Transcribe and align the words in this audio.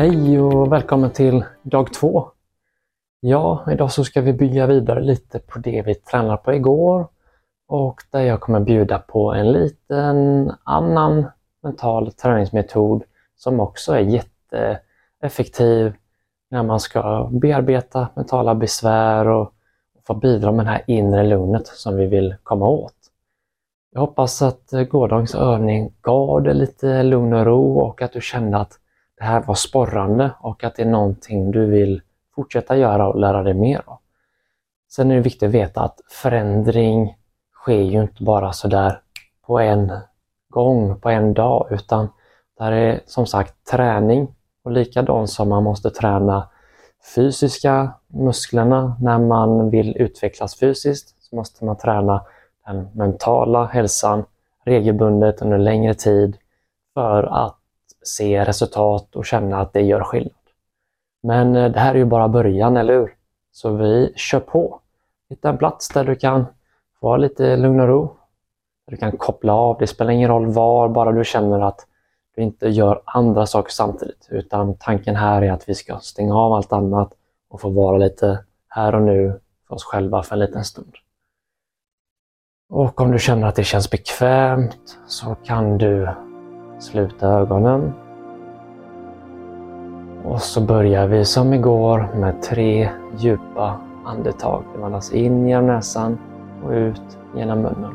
Hej 0.00 0.40
och 0.40 0.72
välkommen 0.72 1.10
till 1.10 1.44
dag 1.62 1.92
två. 1.92 2.28
Ja, 3.20 3.64
idag 3.72 3.92
så 3.92 4.04
ska 4.04 4.20
vi 4.20 4.32
bygga 4.32 4.66
vidare 4.66 5.00
lite 5.00 5.38
på 5.38 5.58
det 5.58 5.82
vi 5.82 5.94
tränade 5.94 6.36
på 6.36 6.52
igår 6.52 7.08
och 7.68 8.02
där 8.10 8.20
jag 8.20 8.40
kommer 8.40 8.60
bjuda 8.60 8.98
på 8.98 9.32
en 9.32 9.52
liten 9.52 10.52
annan 10.64 11.26
mental 11.62 12.12
träningsmetod 12.12 13.02
som 13.36 13.60
också 13.60 13.92
är 13.92 14.00
jätteeffektiv 14.00 15.94
när 16.50 16.62
man 16.62 16.80
ska 16.80 17.28
bearbeta 17.32 18.08
mentala 18.14 18.54
besvär 18.54 19.28
och 19.28 19.52
få 20.06 20.14
bidra 20.14 20.52
med 20.52 20.66
det 20.66 20.70
här 20.70 20.84
inre 20.86 21.22
lugnet 21.22 21.66
som 21.66 21.96
vi 21.96 22.06
vill 22.06 22.34
komma 22.42 22.68
åt. 22.68 22.96
Jag 23.90 24.00
hoppas 24.00 24.42
att 24.42 24.70
gårdagens 24.90 25.34
övning 25.34 25.92
gav 26.00 26.42
dig 26.42 26.54
lite 26.54 27.02
lugn 27.02 27.32
och 27.32 27.46
ro 27.46 27.78
och 27.78 28.02
att 28.02 28.12
du 28.12 28.20
kände 28.20 28.58
att 28.58 28.80
det 29.20 29.26
här 29.26 29.42
var 29.42 29.54
sporrande 29.54 30.30
och 30.40 30.64
att 30.64 30.76
det 30.76 30.82
är 30.82 30.86
någonting 30.86 31.50
du 31.50 31.66
vill 31.66 32.02
fortsätta 32.34 32.76
göra 32.76 33.08
och 33.08 33.20
lära 33.20 33.42
dig 33.42 33.54
mer 33.54 33.82
av. 33.86 33.98
Sen 34.90 35.10
är 35.10 35.14
det 35.14 35.20
viktigt 35.20 35.42
att 35.42 35.54
veta 35.54 35.80
att 35.80 36.00
förändring 36.10 37.16
sker 37.62 37.80
ju 37.80 38.00
inte 38.00 38.24
bara 38.24 38.52
sådär 38.52 39.00
på 39.46 39.58
en 39.58 39.92
gång, 40.48 41.00
på 41.00 41.10
en 41.10 41.34
dag, 41.34 41.66
utan 41.70 42.08
det 42.58 42.64
här 42.64 42.72
är 42.72 43.00
som 43.06 43.26
sagt 43.26 43.54
träning 43.70 44.34
och 44.64 44.72
likadant 44.72 45.30
som 45.30 45.48
man 45.48 45.62
måste 45.62 45.90
träna 45.90 46.48
fysiska 47.14 47.92
musklerna 48.06 48.96
när 49.00 49.18
man 49.18 49.70
vill 49.70 49.96
utvecklas 49.96 50.58
fysiskt 50.58 51.22
så 51.22 51.36
måste 51.36 51.64
man 51.64 51.76
träna 51.76 52.24
den 52.66 52.88
mentala 52.94 53.66
hälsan 53.66 54.24
regelbundet 54.64 55.42
under 55.42 55.58
längre 55.58 55.94
tid 55.94 56.36
för 56.94 57.22
att 57.22 57.59
se 58.02 58.44
resultat 58.44 59.16
och 59.16 59.26
känna 59.26 59.60
att 59.60 59.72
det 59.72 59.80
gör 59.80 60.04
skillnad. 60.04 60.32
Men 61.22 61.56
eh, 61.56 61.72
det 61.72 61.80
här 61.80 61.94
är 61.94 61.98
ju 61.98 62.04
bara 62.04 62.28
början, 62.28 62.76
eller 62.76 62.94
hur? 62.94 63.14
Så 63.52 63.70
vi 63.70 64.12
kör 64.16 64.40
på. 64.40 64.80
Hitta 65.28 65.48
en 65.48 65.58
plats 65.58 65.88
där 65.88 66.04
du 66.04 66.14
kan 66.14 66.46
få 67.00 67.16
lite 67.16 67.56
lugn 67.56 67.80
och 67.80 67.88
ro. 67.88 68.16
Där 68.86 68.90
du 68.90 68.96
kan 68.96 69.12
koppla 69.16 69.52
av. 69.54 69.76
Det 69.78 69.86
spelar 69.86 70.10
ingen 70.10 70.28
roll 70.28 70.46
var, 70.46 70.88
bara 70.88 71.12
du 71.12 71.24
känner 71.24 71.60
att 71.60 71.86
du 72.36 72.42
inte 72.42 72.68
gör 72.68 73.02
andra 73.04 73.46
saker 73.46 73.70
samtidigt. 73.70 74.28
Utan 74.30 74.76
tanken 74.76 75.16
här 75.16 75.42
är 75.42 75.52
att 75.52 75.68
vi 75.68 75.74
ska 75.74 75.98
stänga 75.98 76.34
av 76.34 76.52
allt 76.52 76.72
annat 76.72 77.12
och 77.48 77.60
få 77.60 77.68
vara 77.68 77.96
lite 77.96 78.44
här 78.68 78.94
och 78.94 79.02
nu 79.02 79.40
för 79.68 79.74
oss 79.74 79.84
själva 79.84 80.22
för 80.22 80.34
en 80.34 80.38
liten 80.38 80.64
stund. 80.64 80.94
Och 82.68 83.00
om 83.00 83.12
du 83.12 83.18
känner 83.18 83.46
att 83.46 83.56
det 83.56 83.64
känns 83.64 83.90
bekvämt 83.90 84.98
så 85.06 85.34
kan 85.34 85.78
du 85.78 86.08
sluta 86.80 87.28
ögonen. 87.28 87.92
Och 90.24 90.40
så 90.40 90.60
börjar 90.60 91.06
vi 91.06 91.24
som 91.24 91.52
igår 91.52 92.08
med 92.14 92.42
tre 92.42 92.88
djupa 93.16 93.76
andetag. 94.04 94.64
Det 94.76 94.84
andas 94.84 95.12
in 95.12 95.48
genom 95.48 95.66
näsan 95.66 96.18
och 96.64 96.70
ut 96.70 97.18
genom 97.36 97.58
munnen. 97.58 97.94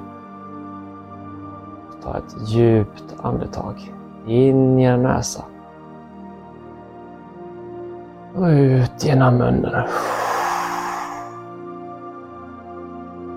Ta 2.03 2.17
ett 2.17 2.49
djupt 2.49 3.15
andetag. 3.21 3.93
In 4.27 4.79
genom 4.79 5.03
näsan. 5.03 5.45
Och 8.35 8.45
ut 8.45 9.05
genom 9.05 9.37
munnen. 9.37 9.87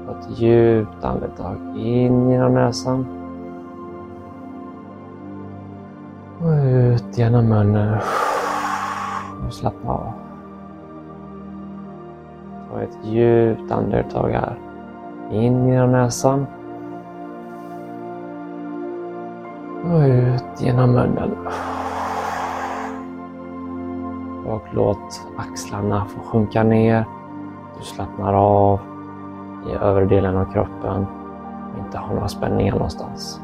Ta 0.07 0.13
ett 0.19 0.41
djupt 0.41 1.05
andetag. 1.05 1.57
In 1.77 2.31
genom 2.31 2.55
näsan. 2.55 3.28
Ut 6.69 7.19
genom 7.19 7.49
munnen. 7.49 7.99
Och 9.47 9.53
slappna 9.53 9.91
av. 9.91 10.13
Ta 12.71 12.83
ett 12.83 12.99
djupt 13.05 13.73
andetag 13.73 14.29
här. 14.29 14.59
In 15.31 15.69
genom 15.69 15.93
näsan. 15.93 16.47
Och 19.85 20.01
ut 20.01 20.61
genom 20.61 20.93
munnen. 20.93 21.37
Och 24.47 24.63
låt 24.71 25.27
axlarna 25.37 26.05
få 26.05 26.21
sjunka 26.21 26.63
ner. 26.63 27.05
Du 27.79 27.85
slappnar 27.85 28.35
av 28.35 28.81
i 29.71 29.73
övre 29.73 30.05
delen 30.05 30.37
av 30.37 30.53
kroppen 30.53 31.07
och 31.73 31.79
inte 31.79 31.99
har 31.99 32.15
några 32.15 32.29
spänningar 32.29 32.73
någonstans. 32.73 33.41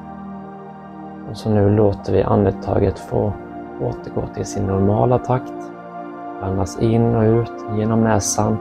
Och 1.30 1.36
så 1.36 1.50
nu 1.50 1.76
låter 1.76 2.12
vi 2.12 2.22
andetaget 2.22 2.98
få 2.98 3.32
återgå 3.80 4.26
till 4.34 4.44
sin 4.44 4.66
normala 4.66 5.18
takt. 5.18 5.52
Andas 6.42 6.78
in 6.78 7.14
och 7.14 7.22
ut 7.22 7.52
genom 7.76 8.04
näsan 8.04 8.56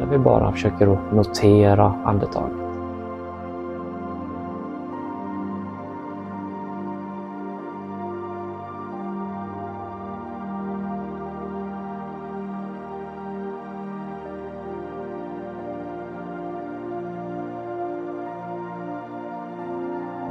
där 0.00 0.06
vi 0.06 0.18
bara 0.18 0.52
försöker 0.52 0.98
notera 1.12 1.94
andetaget. 2.04 2.65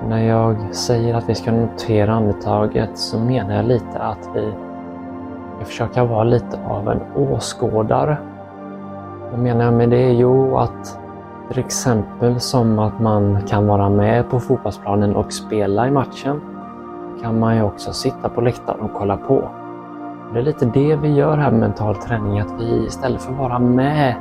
När 0.08 0.24
jag 0.24 0.76
säger 0.76 1.14
att 1.14 1.30
vi 1.30 1.36
ska 1.36 1.52
notera 1.52 2.14
andetaget 2.14 2.98
så 2.98 3.20
menar 3.20 3.56
jag 3.56 3.66
lite 3.66 4.00
att 4.00 4.30
vi 4.36 4.52
ska 5.56 5.66
försöka 5.66 6.04
vara 6.04 6.24
lite 6.24 6.60
av 6.68 6.90
en 6.90 7.02
åskådare. 7.16 8.18
Vad 9.32 9.40
menar 9.40 9.66
jag 9.66 9.74
med 9.74 9.90
det? 9.90 10.12
Jo, 10.12 10.58
att 10.58 11.00
till 11.50 11.60
exempel 11.60 12.40
som 12.40 12.80
att 12.80 13.00
man 13.00 13.42
kan 13.48 13.68
vara 13.68 13.90
med 13.90 14.30
på 14.30 14.40
fotbollsplanen 14.40 15.16
och 15.16 15.34
spela 15.34 15.88
i 15.88 15.92
matchen 15.92 16.42
kan 17.22 17.40
man 17.40 17.56
ju 17.56 17.64
också 17.64 17.94
sitta 17.94 18.30
på 18.30 18.42
läktaren 18.42 18.82
och 18.82 18.94
kolla 18.94 19.18
på. 19.18 19.50
Det 20.34 20.40
är 20.40 20.44
lite 20.44 20.66
det 20.66 20.96
vi 20.96 21.14
gör 21.14 21.38
här 21.38 21.52
med 21.52 21.60
mental 21.60 21.96
träning, 21.96 22.40
att 22.40 22.54
vi 22.60 22.86
istället 22.86 23.22
för 23.22 23.32
att 23.32 23.40
vara 23.40 23.60
med 23.60 24.16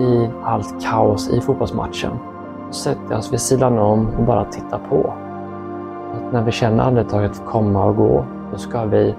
i 0.00 0.30
allt 0.44 0.84
kaos 0.84 1.30
i 1.30 1.40
fotbollsmatchen 1.40 2.12
sätter 2.74 3.04
oss 3.04 3.12
alltså 3.12 3.30
vid 3.30 3.40
sidan 3.40 3.78
om 3.78 4.08
och 4.18 4.24
bara 4.24 4.44
tittar 4.44 4.80
på. 4.90 5.14
Att 6.14 6.32
när 6.32 6.42
vi 6.42 6.52
känner 6.52 6.84
andetaget 6.84 7.42
komma 7.46 7.84
och 7.84 7.96
gå, 7.96 8.24
då 8.52 8.58
ska 8.58 8.84
vi 8.84 9.14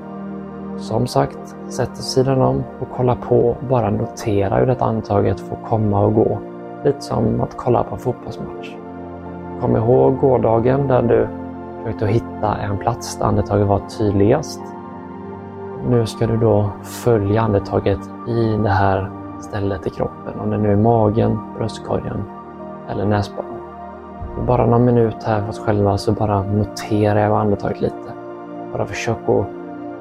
som 0.77 1.07
sagt 1.07 1.55
sätta 1.67 1.91
oss 1.91 1.99
vid 1.99 2.05
sidan 2.05 2.41
om 2.41 2.63
och 2.79 2.87
kolla 2.95 3.15
på 3.15 3.49
och 3.49 3.67
bara 3.69 3.89
notera 3.89 4.55
hur 4.55 4.65
det 4.65 4.81
andetaget 4.81 5.39
får 5.39 5.57
komma 5.69 6.05
och 6.05 6.13
gå. 6.13 6.39
Lite 6.85 7.01
som 7.01 7.41
att 7.41 7.57
kolla 7.57 7.83
på 7.83 7.95
en 7.95 8.01
fotbollsmatch. 8.01 8.75
Kom 9.61 9.75
ihåg 9.75 10.17
gårdagen 10.17 10.87
där 10.87 11.01
du 11.01 11.27
försökte 11.83 12.07
hitta 12.07 12.57
en 12.57 12.77
plats 12.77 13.17
där 13.17 13.25
andetaget 13.25 13.67
var 13.67 13.79
tydligast. 13.97 14.61
Nu 15.89 16.05
ska 16.05 16.27
du 16.27 16.37
då 16.37 16.69
följa 16.83 17.41
andetaget 17.41 17.99
i 18.27 18.57
det 18.63 18.69
här 18.69 19.11
stället 19.39 19.87
i 19.87 19.89
kroppen. 19.89 20.39
Om 20.39 20.49
det 20.49 20.57
nu 20.57 20.71
är 20.71 20.75
magen, 20.75 21.39
bröstkorgen 21.57 22.23
eller 22.89 23.05
näsborren. 23.05 23.49
Bara 24.47 24.65
någon 24.65 24.85
minut 24.85 25.23
här 25.23 25.41
för 25.41 25.49
oss 25.49 25.59
själva 25.59 25.97
så 25.97 26.11
bara 26.11 26.43
noterar 26.43 27.19
jag 27.19 27.39
andetaget 27.39 27.81
lite. 27.81 28.13
Bara 28.71 28.85
försök 28.85 29.17
att 29.29 29.45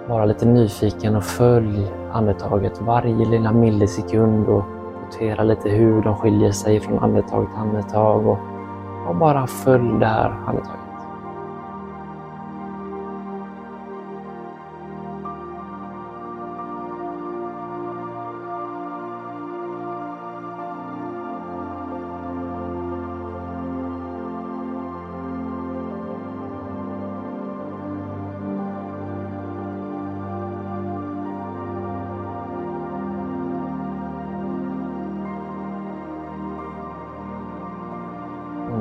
vara 0.09 0.25
lite 0.25 0.47
nyfiken 0.47 1.17
och 1.17 1.25
följ 1.25 1.93
andetaget 2.13 2.81
varje 2.81 3.27
lilla 3.27 3.53
millisekund 3.53 4.49
och 4.49 4.65
notera 5.05 5.43
lite 5.43 5.69
hur 5.69 6.03
de 6.03 6.17
skiljer 6.17 6.53
sig 6.53 6.81
från 6.81 6.99
andetag 6.99 7.47
till 7.47 7.59
andetag 7.59 8.27
och, 8.27 8.39
och 9.09 9.17
bara 9.17 9.47
följ 9.47 9.99
det 10.01 10.07
här 10.07 10.35
andetaget. 10.47 10.82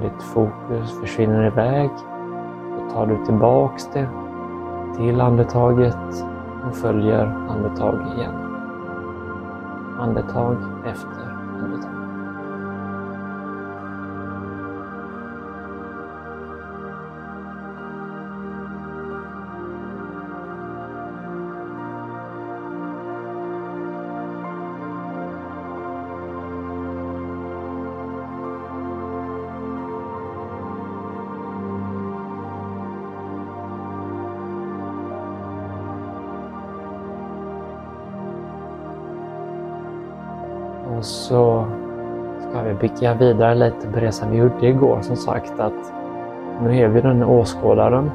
Ditt 0.02 0.24
fokus 0.24 1.00
försvinner 1.00 1.48
iväg 1.48 1.90
så 2.78 2.96
tar 2.96 3.06
du 3.06 3.26
tillbaks 3.26 3.90
det 3.94 4.10
till 4.98 5.22
andetaget 5.22 6.26
och 6.68 6.76
följer 6.76 7.26
andetag 7.26 7.96
igen. 8.16 8.36
Andetag 10.00 10.58
efter 10.86 11.38
andetag. 11.64 12.01
Och 41.02 41.06
så 41.06 41.66
ska 42.40 42.62
vi 42.62 42.74
bygga 42.74 43.14
vidare 43.14 43.56
lite 43.56 43.88
på 43.88 44.00
det 44.00 44.12
som 44.12 44.32
vi 44.32 44.38
gjorde 44.38 44.68
igår. 44.68 45.00
Som 45.02 45.16
sagt 45.16 45.60
att 45.60 45.94
nu 46.64 46.78
är 46.78 46.88
vi 46.88 47.02
den 47.02 47.24
åskådaren. 47.24 48.12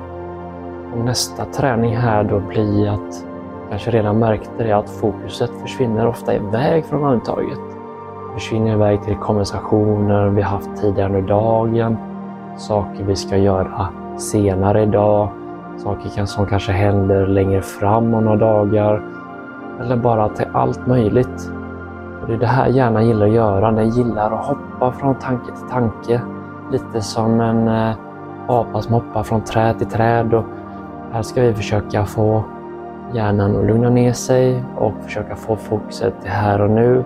Och 0.93 1.05
nästa 1.05 1.45
träning 1.45 1.97
här 1.97 2.25
då 2.25 2.41
blir 2.41 2.89
att, 2.89 3.27
kanske 3.71 3.91
redan 3.91 4.19
märkte 4.19 4.65
det, 4.65 4.73
att 4.73 4.91
fokuset 4.91 5.51
försvinner 5.63 6.07
ofta 6.07 6.35
iväg 6.35 6.85
från 6.85 7.05
andetaget. 7.05 7.59
Försvinner 8.35 8.73
iväg 8.73 9.03
till 9.03 9.17
konversationer 9.17 10.29
vi 10.29 10.43
haft 10.43 10.77
tidigare 10.77 11.09
under 11.09 11.29
dagen, 11.29 11.97
saker 12.57 13.05
vi 13.05 13.17
ska 13.17 13.37
göra 13.37 13.89
senare 14.19 14.83
idag, 14.83 15.29
saker 15.77 16.25
som 16.25 16.47
kanske 16.47 16.73
händer 16.73 17.27
längre 17.27 17.63
fram 17.63 18.15
om 18.15 18.25
några 18.25 18.37
dagar 18.37 19.03
eller 19.81 19.97
bara 19.97 20.29
till 20.29 20.47
allt 20.53 20.87
möjligt. 20.87 21.56
Och 22.27 22.33
det 22.33 22.37
är 22.37 22.39
det 22.39 22.47
här 22.47 22.69
hjärnan 22.69 23.07
gillar 23.07 23.27
att 23.27 23.33
göra. 23.33 23.71
Den 23.71 23.91
gillar 23.91 24.31
att 24.31 24.47
hoppa 24.47 24.93
från 24.93 25.15
tanke 25.15 25.45
till 25.45 25.69
tanke. 25.71 26.21
Lite 26.73 27.01
som 27.01 27.41
en 27.41 27.69
eh, 27.69 27.97
apa 28.49 28.83
som 28.83 28.95
hoppar 28.95 29.23
från 29.23 29.41
träd 29.41 29.79
till 29.79 29.87
träd. 29.87 30.35
Och 30.35 30.45
här 31.13 31.23
ska 31.23 31.43
vi 31.43 31.55
försöka 31.55 32.05
få 32.05 32.45
hjärnan 33.13 33.57
att 33.57 33.67
lugna 33.67 33.91
ner 33.91 34.13
sig 34.13 34.65
och 34.77 34.93
försöka 35.03 35.37
få 35.37 35.57
fokuset 35.57 36.15
till 36.23 36.31
här 36.31 36.61
och 36.61 36.71
nu 36.71 37.05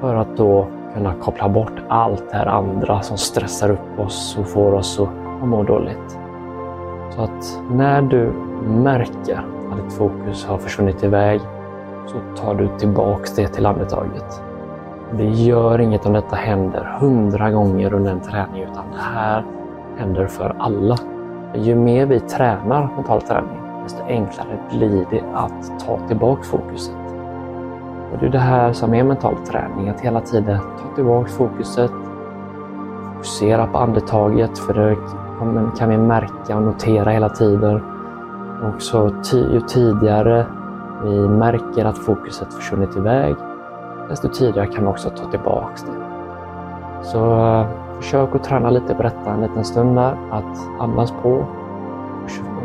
för 0.00 0.14
att 0.14 0.36
då 0.36 0.66
kunna 0.94 1.14
koppla 1.14 1.48
bort 1.48 1.82
allt 1.88 2.30
det 2.30 2.36
här 2.36 2.46
andra 2.46 3.02
som 3.02 3.16
stressar 3.16 3.70
upp 3.70 3.98
oss 3.98 4.38
och 4.40 4.48
får 4.48 4.72
oss 4.72 5.00
att 5.00 5.48
må 5.48 5.62
dåligt. 5.62 6.18
Så 7.10 7.22
att 7.22 7.60
när 7.70 8.02
du 8.02 8.32
märker 8.68 9.44
att 9.70 9.76
ditt 9.76 9.92
fokus 9.92 10.46
har 10.46 10.58
försvunnit 10.58 11.04
iväg 11.04 11.40
så 12.06 12.42
tar 12.42 12.54
du 12.54 12.68
tillbaks 12.78 13.34
det 13.34 13.48
till 13.48 13.66
andetaget. 13.66 14.42
Det 15.12 15.24
gör 15.24 15.80
inget 15.80 16.06
om 16.06 16.12
detta 16.12 16.36
händer 16.36 16.96
hundra 17.00 17.50
gånger 17.50 17.94
under 17.94 18.12
en 18.12 18.20
träning 18.20 18.62
utan 18.62 18.84
det 18.92 19.00
här 19.00 19.44
händer 19.96 20.26
för 20.26 20.56
alla. 20.58 20.96
Ju 21.54 21.74
mer 21.74 22.06
vi 22.06 22.20
tränar 22.20 22.88
mental 22.96 23.22
träning 23.22 23.66
desto 23.86 24.02
enklare 24.08 24.58
blir 24.70 25.06
det 25.10 25.22
att 25.34 25.80
ta 25.86 25.98
tillbaka 26.08 26.42
fokuset. 26.42 26.96
Och 28.12 28.18
det 28.20 28.26
är 28.26 28.30
det 28.30 28.38
här 28.38 28.72
som 28.72 28.94
är 28.94 29.04
mental 29.04 29.36
träning, 29.36 29.88
att 29.88 30.00
hela 30.00 30.20
tiden 30.20 30.58
ta 30.58 30.94
tillbaka 30.94 31.28
fokuset, 31.28 31.90
fokusera 33.14 33.66
på 33.66 33.78
andetaget 33.78 34.58
för 34.58 34.74
det 34.74 34.96
kan 35.78 35.88
vi 35.88 35.98
märka 35.98 36.56
och 36.56 36.62
notera 36.62 37.10
hela 37.10 37.28
tiden. 37.28 37.80
Och 38.62 38.82
så 38.82 39.10
ju 39.32 39.60
tidigare 39.60 40.46
vi 41.04 41.28
märker 41.28 41.84
att 41.84 41.98
fokuset 41.98 42.54
försvunnit 42.54 42.96
iväg, 42.96 43.36
desto 44.08 44.28
tidigare 44.28 44.66
kan 44.66 44.84
vi 44.84 44.90
också 44.90 45.10
ta 45.10 45.30
tillbaks 45.30 45.82
det. 45.82 46.06
Så 47.02 47.36
uh, 47.36 47.66
försök 47.96 48.34
att 48.34 48.44
träna 48.44 48.70
lite 48.70 48.94
på 48.94 49.02
detta 49.02 49.30
en 49.30 49.40
liten 49.40 49.64
stund 49.64 49.96
där, 49.96 50.16
att 50.30 50.80
andas 50.80 51.12
på 51.22 51.44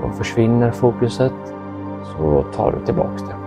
och 0.04 0.16
försvinner 0.16 0.72
fokuset 0.72 1.34
så 2.04 2.46
tar 2.56 2.72
du 2.72 2.86
tillbaks 2.86 3.22
det. 3.22 3.41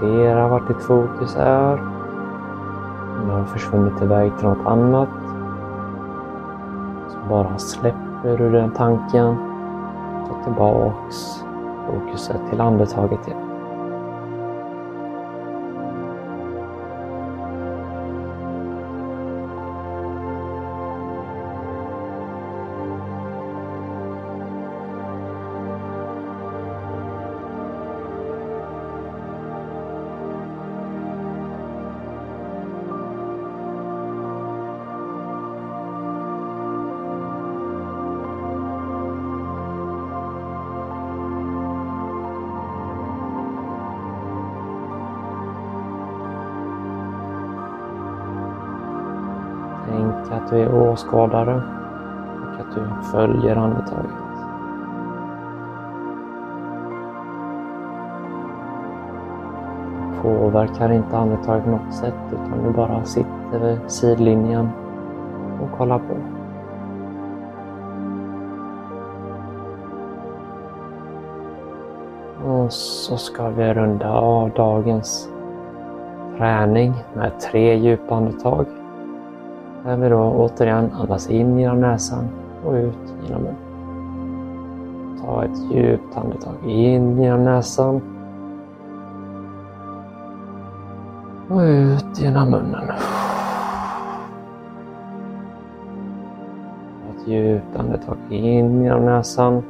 Notera 0.00 0.48
vart 0.48 0.68
ditt 0.68 0.82
fokus 0.82 1.36
är. 1.36 1.72
Om 3.20 3.26
det 3.26 3.32
har 3.32 3.44
försvunnit 3.44 4.02
iväg 4.02 4.32
till 4.38 4.48
något 4.48 4.66
annat. 4.66 5.08
Så 7.08 7.18
bara 7.28 7.58
släpper 7.58 8.38
du 8.38 8.52
den 8.52 8.70
tanken. 8.70 9.36
Ta 10.28 10.44
tillbaks 10.44 11.44
fokuset 11.86 12.40
till 12.50 12.60
andetaget 12.60 13.28
igen. 13.28 13.37
Tänk 50.18 50.42
att 50.42 50.50
du 50.50 50.56
är 50.60 50.74
åskådare 50.74 51.54
och 51.54 52.60
att 52.60 52.74
du 52.74 53.10
följer 53.12 53.56
andetaget. 53.56 54.10
Du 60.10 60.22
påverkar 60.22 60.92
inte 60.92 61.16
andetaget 61.16 61.64
på 61.64 61.70
något 61.70 61.94
sätt 61.94 62.14
utan 62.32 62.64
du 62.64 62.70
bara 62.70 63.04
sitter 63.04 63.58
vid 63.60 63.90
sidlinjen 63.90 64.68
och 65.62 65.78
kollar 65.78 65.98
på. 65.98 66.14
Och 72.50 72.72
så 72.72 73.16
ska 73.16 73.48
vi 73.48 73.74
runda 73.74 74.12
av 74.12 74.50
dagens 74.50 75.28
träning 76.38 76.94
med 77.14 77.40
tre 77.40 77.76
djupa 77.76 78.14
andetag. 78.14 78.66
Där 79.84 79.96
vi 79.96 80.08
då 80.08 80.18
återigen 80.18 80.90
andas 80.92 81.30
in 81.30 81.58
genom 81.58 81.80
näsan 81.80 82.28
och 82.64 82.72
ut 82.72 83.14
genom 83.26 83.42
munnen. 83.42 83.68
Ta 85.20 85.44
ett 85.44 85.72
djupt 85.72 86.16
andetag 86.16 86.54
in 86.66 87.22
genom 87.22 87.44
näsan. 87.44 88.00
Och 91.48 91.60
ut 91.60 92.20
genom 92.20 92.50
munnen. 92.50 92.90
Ett 97.10 97.28
djupt 97.28 97.76
andetag 97.76 98.16
in 98.30 98.82
genom 98.82 99.04
näsan. 99.04 99.62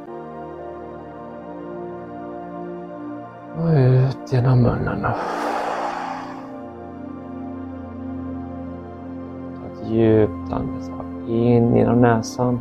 Och 3.57 3.69
ut 3.69 4.33
genom 4.33 4.61
munnen. 4.61 5.05
Djupt 9.89 10.51
andetag 10.51 11.29
in 11.29 11.75
genom 11.75 12.01
näsan. 12.01 12.59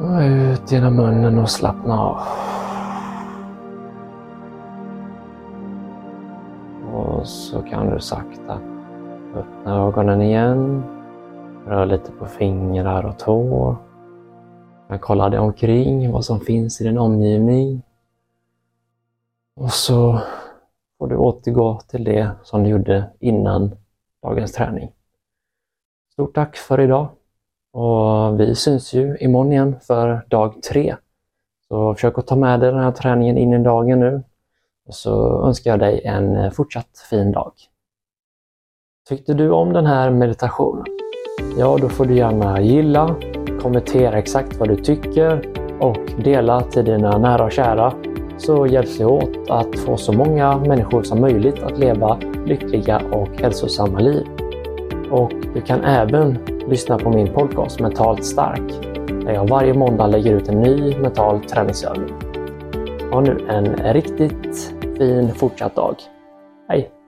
Och 0.00 0.20
ut 0.20 0.72
genom 0.72 0.96
munnen 0.96 1.38
och 1.38 1.50
slappna 1.50 2.00
av. 2.00 2.20
Och 6.94 7.26
så 7.26 7.62
kan 7.62 7.90
du 7.90 8.00
sakta 8.00 8.58
öppna 9.34 9.76
ögonen 9.86 10.22
igen. 10.22 10.82
Rör 11.66 11.86
lite 11.86 12.12
på 12.12 12.26
fingrar 12.26 13.06
och 13.06 13.18
tår. 13.18 13.76
Men 14.88 14.98
kolla 14.98 15.28
dig 15.28 15.40
omkring, 15.40 16.12
vad 16.12 16.24
som 16.24 16.40
finns 16.40 16.80
i 16.80 16.84
din 16.84 16.98
omgivning. 16.98 17.82
Och 19.56 19.70
så 19.70 20.20
får 21.00 21.06
du 21.06 21.16
återgå 21.16 21.80
till 21.88 22.04
det 22.04 22.30
som 22.42 22.62
du 22.62 22.70
gjorde 22.70 23.10
innan 23.20 23.76
dagens 24.22 24.52
träning. 24.52 24.92
Stort 26.12 26.34
tack 26.34 26.56
för 26.56 26.80
idag 26.80 27.08
och 27.72 28.40
vi 28.40 28.54
syns 28.54 28.94
ju 28.94 29.16
imorgon 29.20 29.52
igen 29.52 29.76
för 29.80 30.26
dag 30.28 30.62
tre. 30.62 30.96
Så 31.68 31.94
försök 31.94 32.18
att 32.18 32.26
ta 32.26 32.36
med 32.36 32.60
dig 32.60 32.72
den 32.72 32.82
här 32.82 32.92
träningen 32.92 33.38
in 33.38 33.52
i 33.52 33.64
dagen 33.64 34.00
nu 34.00 34.22
och 34.86 34.94
så 34.94 35.44
önskar 35.46 35.70
jag 35.70 35.80
dig 35.80 36.04
en 36.04 36.50
fortsatt 36.50 36.98
fin 37.10 37.32
dag. 37.32 37.52
Tyckte 39.08 39.34
du 39.34 39.50
om 39.50 39.72
den 39.72 39.86
här 39.86 40.10
meditationen? 40.10 40.84
Ja, 41.58 41.78
då 41.80 41.88
får 41.88 42.04
du 42.04 42.16
gärna 42.16 42.60
gilla, 42.60 43.16
kommentera 43.62 44.18
exakt 44.18 44.56
vad 44.56 44.68
du 44.68 44.76
tycker 44.76 45.48
och 45.80 46.22
dela 46.24 46.60
till 46.60 46.84
dina 46.84 47.18
nära 47.18 47.44
och 47.44 47.52
kära 47.52 48.09
så 48.40 48.66
hjälps 48.66 49.00
vi 49.00 49.04
åt 49.04 49.50
att 49.50 49.78
få 49.78 49.96
så 49.96 50.12
många 50.12 50.58
människor 50.58 51.02
som 51.02 51.20
möjligt 51.20 51.62
att 51.62 51.78
leva 51.78 52.18
lyckliga 52.46 53.02
och 53.12 53.28
hälsosamma 53.40 53.98
liv. 53.98 54.26
Och 55.10 55.32
du 55.54 55.60
kan 55.60 55.84
även 55.84 56.38
lyssna 56.68 56.98
på 56.98 57.10
min 57.10 57.32
podcast 57.32 57.80
Mentalt 57.80 58.24
stark 58.24 58.72
där 59.24 59.32
jag 59.32 59.48
varje 59.48 59.74
måndag 59.74 60.06
lägger 60.06 60.34
ut 60.36 60.48
en 60.48 60.60
ny 60.60 60.96
mental 60.96 61.40
träningsövning. 61.40 62.14
Ha 63.12 63.20
nu 63.20 63.46
en 63.48 63.92
riktigt 63.92 64.74
fin 64.98 65.34
fortsatt 65.34 65.76
dag. 65.76 65.96
Hej! 66.68 66.99